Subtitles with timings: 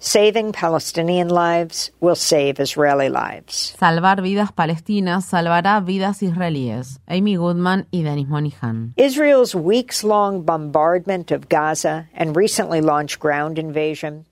[0.00, 3.74] Saving Palestinian lives will save Israeli lives.
[3.80, 7.00] Salvar vidas palestinas salvará vidas israelíes.
[7.08, 8.92] Amy Goodman y Denis Monihan.
[8.96, 14.24] Israel's weeks long bombardment of Gaza and recently launched ground invasion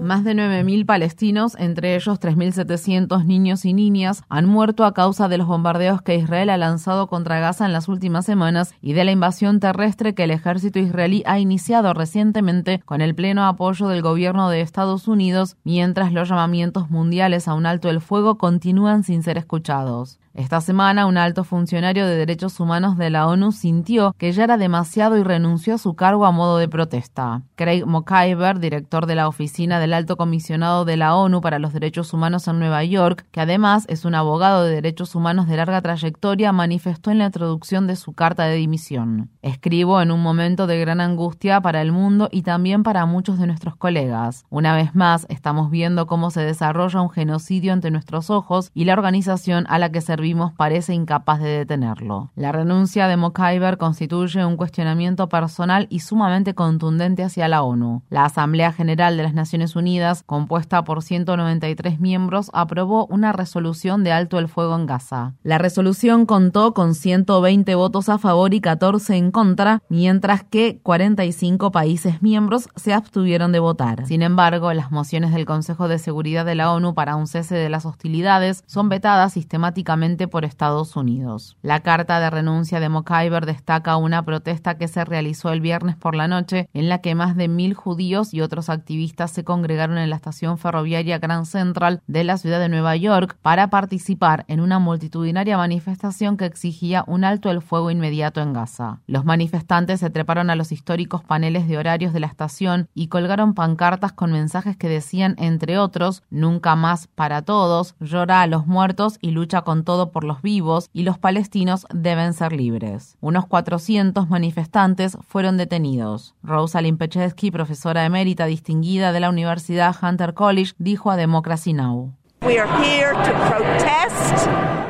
[0.00, 5.38] más de 9.000 palestinos, entre ellos 3.700 niños y niñas, han muerto a causa de
[5.38, 9.10] los bombardeos que Israel ha lanzado contra Gaza en las últimas semanas y de la
[9.10, 14.50] invasión terrestre que el ejército israelí ha iniciado recientemente con el pleno apoyo del gobierno
[14.50, 19.36] de Estados Unidos, mientras los llamamientos mundiales a un alto el fuego continúan sin ser
[19.36, 20.20] escuchados.
[20.36, 24.58] Esta semana, un alto funcionario de derechos humanos de la ONU sintió que ya era
[24.58, 27.40] demasiado y renunció a su cargo a modo de protesta.
[27.54, 32.12] Craig McIver, director de la oficina del Alto Comisionado de la ONU para los Derechos
[32.12, 36.52] Humanos en Nueva York, que además es un abogado de derechos humanos de larga trayectoria,
[36.52, 39.30] manifestó en la introducción de su carta de dimisión.
[39.40, 43.46] Escribo en un momento de gran angustia para el mundo y también para muchos de
[43.46, 44.44] nuestros colegas.
[44.50, 48.92] Una vez más, estamos viendo cómo se desarrolla un genocidio ante nuestros ojos y la
[48.92, 50.25] organización a la que servimos
[50.56, 52.30] parece incapaz de detenerlo.
[52.34, 58.02] La renuncia de McIver constituye un cuestionamiento personal y sumamente contundente hacia la ONU.
[58.10, 64.12] La Asamblea General de las Naciones Unidas, compuesta por 193 miembros, aprobó una resolución de
[64.12, 65.34] alto el fuego en Gaza.
[65.42, 71.70] La resolución contó con 120 votos a favor y 14 en contra, mientras que 45
[71.70, 74.06] países miembros se abstuvieron de votar.
[74.06, 77.68] Sin embargo, las mociones del Consejo de Seguridad de la ONU para un cese de
[77.68, 81.58] las hostilidades son vetadas sistemáticamente por Estados Unidos.
[81.60, 86.14] La carta de renuncia de McIver destaca una protesta que se realizó el viernes por
[86.14, 90.08] la noche en la que más de mil judíos y otros activistas se congregaron en
[90.08, 94.78] la estación ferroviaria Grand Central de la ciudad de Nueva York para participar en una
[94.78, 99.00] multitudinaria manifestación que exigía un alto el fuego inmediato en Gaza.
[99.06, 103.54] Los manifestantes se treparon a los históricos paneles de horarios de la estación y colgaron
[103.54, 109.18] pancartas con mensajes que decían, entre otros, nunca más para todos, llora a los muertos
[109.20, 113.16] y lucha con todo por los vivos y los palestinos deben ser libres.
[113.20, 116.34] Unos 400 manifestantes fueron detenidos.
[116.42, 122.14] Rosalind Pechesky, profesora emérita distinguida de la Universidad Hunter College, dijo a Democracy Now!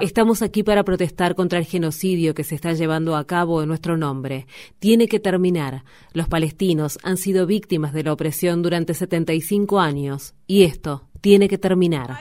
[0.00, 3.96] Estamos aquí para protestar contra el genocidio que se está llevando a cabo en nuestro
[3.96, 4.46] nombre.
[4.78, 5.84] Tiene que terminar.
[6.12, 11.58] Los palestinos han sido víctimas de la opresión durante 75 años y esto tiene que
[11.58, 12.18] terminar.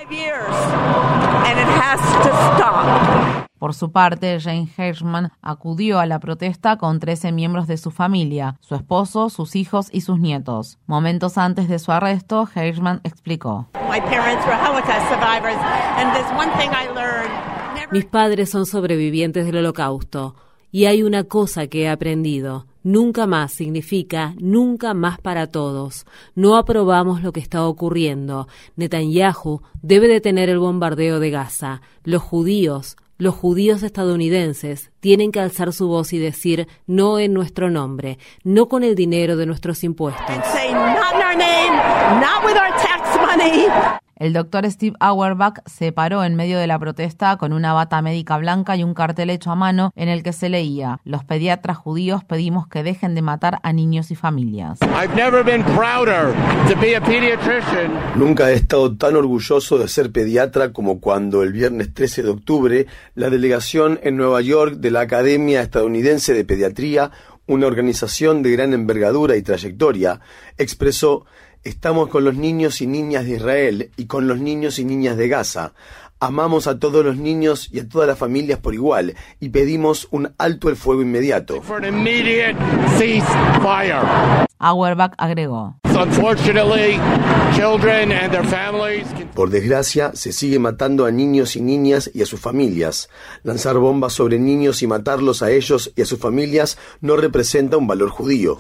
[3.58, 8.58] Por su parte, Jane Hirschman acudió a la protesta con 13 miembros de su familia,
[8.60, 10.78] su esposo, sus hijos y sus nietos.
[10.86, 13.68] Momentos antes de su arresto, Hirschman explicó.
[17.92, 20.36] Mis padres son sobrevivientes del holocausto
[20.76, 22.66] y hay una cosa que he aprendido.
[22.84, 26.06] Nunca más significa nunca más para todos.
[26.36, 28.50] No aprobamos lo que está ocurriendo.
[28.76, 31.82] Netanyahu debe detener el bombardeo de Gaza.
[32.04, 37.70] Los judíos, los judíos estadounidenses tienen que alzar su voz y decir no en nuestro
[37.70, 40.44] nombre, no con el dinero de nuestros impuestos.
[44.18, 48.38] El doctor Steve Auerbach se paró en medio de la protesta con una bata médica
[48.38, 52.24] blanca y un cartel hecho a mano en el que se leía: Los pediatras judíos
[52.24, 54.80] pedimos que dejen de matar a niños y familias.
[58.16, 62.88] Nunca he estado tan orgulloso de ser pediatra como cuando el viernes 13 de octubre
[63.16, 67.12] la delegación en Nueva York de la Academia Estadounidense de Pediatría,
[67.48, 70.22] una organización de gran envergadura y trayectoria,
[70.58, 71.26] expresó
[71.66, 75.28] Estamos con los niños y niñas de Israel y con los niños y niñas de
[75.28, 75.74] Gaza.
[76.20, 80.34] Amamos a todos los niños y a todas las familias por igual y pedimos un
[80.38, 81.62] alto el fuego inmediato.
[84.60, 85.76] Auerbach agregó.
[89.34, 93.10] Por desgracia, se sigue matando a niños y niñas y a sus familias.
[93.44, 97.88] Lanzar bombas sobre niños y matarlos a ellos y a sus familias no representa un
[97.88, 98.58] valor judío.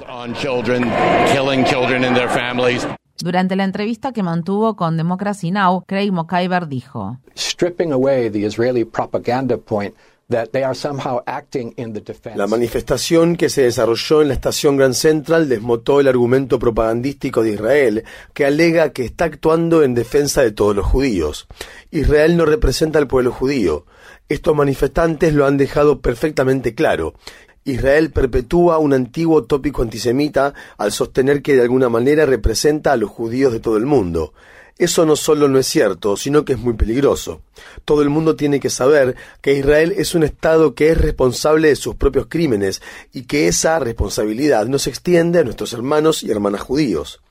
[3.18, 8.86] Durante la entrevista que mantuvo con Democracy Now, Craig McIver dijo: Stripping away the Israeli
[8.86, 9.96] propaganda point
[10.28, 17.52] la manifestación que se desarrolló en la estación Grand Central desmotó el argumento propagandístico de
[17.52, 18.04] Israel,
[18.34, 21.48] que alega que está actuando en defensa de todos los judíos.
[21.92, 23.86] Israel no representa al pueblo judío.
[24.28, 27.14] Estos manifestantes lo han dejado perfectamente claro.
[27.68, 33.10] Israel perpetúa un antiguo tópico antisemita al sostener que de alguna manera representa a los
[33.10, 34.34] judíos de todo el mundo.
[34.78, 37.42] Eso no solo no es cierto, sino que es muy peligroso.
[37.84, 41.76] Todo el mundo tiene que saber que Israel es un Estado que es responsable de
[41.76, 46.62] sus propios crímenes y que esa responsabilidad no se extiende a nuestros hermanos y hermanas
[46.62, 47.22] judíos.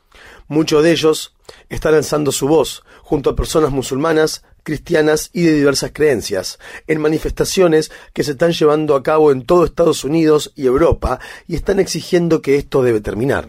[0.49, 1.35] Muchos de ellos
[1.69, 6.59] están alzando su voz junto a personas musulmanas, cristianas y de diversas creencias,
[6.89, 11.55] en manifestaciones que se están llevando a cabo en todo Estados Unidos y Europa y
[11.55, 13.47] están exigiendo que esto debe terminar.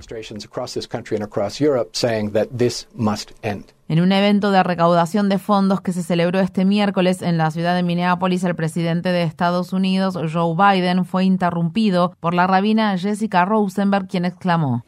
[3.88, 7.76] En un evento de recaudación de fondos que se celebró este miércoles en la ciudad
[7.76, 13.46] de Minneapolis, el presidente de Estados Unidos, Joe Biden, fue interrumpido por la rabina Jessica
[13.46, 14.84] Rosenberg, quien exclamó: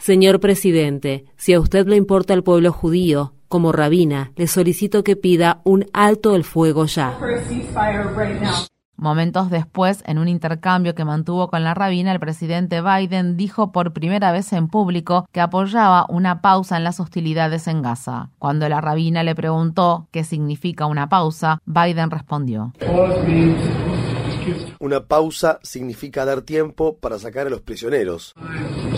[0.00, 5.16] Señor presidente, si a usted le importa el pueblo judío, como rabina, le solicito que
[5.16, 7.18] pida un alto el fuego ya.
[8.96, 13.92] Momentos después, en un intercambio que mantuvo con la rabina, el presidente Biden dijo por
[13.92, 18.30] primera vez en público que apoyaba una pausa en las hostilidades en Gaza.
[18.38, 22.72] Cuando la rabina le preguntó qué significa una pausa, Biden respondió.
[24.78, 28.34] Una pausa significa dar tiempo para sacar a los prisioneros.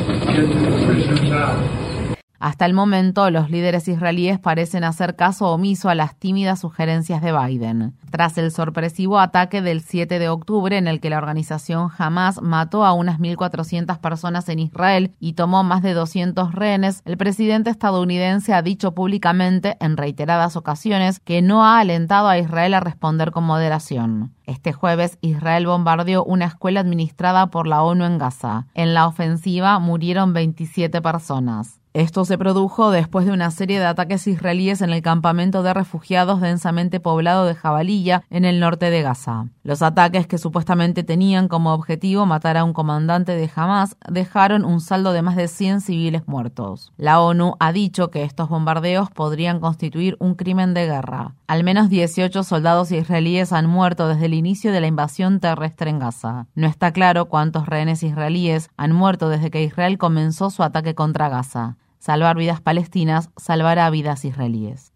[0.06, 1.95] get to the prisoner's eye.
[2.38, 7.33] Hasta el momento, los líderes israelíes parecen hacer caso omiso a las tímidas sugerencias de
[7.33, 7.94] Biden.
[8.11, 12.85] Tras el sorpresivo ataque del 7 de octubre en el que la organización Hamas mató
[12.85, 18.55] a unas 1.400 personas en Israel y tomó más de 200 rehenes, el presidente estadounidense
[18.55, 23.44] ha dicho públicamente en reiteradas ocasiones que no ha alentado a Israel a responder con
[23.44, 24.33] moderación.
[24.44, 28.67] Este jueves, Israel bombardeó una escuela administrada por la ONU en Gaza.
[28.75, 31.81] En la ofensiva murieron 27 personas.
[31.96, 36.43] Esto se produjo después de una serie de ataques israelíes en el campamento de refugiados
[36.43, 39.46] densamente poblado de Jabalilla, en el norte de Gaza.
[39.62, 44.82] Los ataques que supuestamente tenían como objetivo matar a un comandante de Hamas dejaron un
[44.82, 46.93] saldo de más de 100 civiles muertos.
[46.98, 51.32] La ONU ha dicho que estos bombardeos podrían constituir un crimen de guerra.
[51.46, 56.00] Al menos 18 soldados israelíes han muerto desde el inicio de la invasión terrestre en
[56.00, 56.46] Gaza.
[56.54, 61.31] No está claro cuántos rehenes israelíes han muerto desde que Israel comenzó su ataque contra
[61.31, 61.76] Gaza.
[61.98, 64.95] Salvar vidas palestinas salvará vidas israelíes.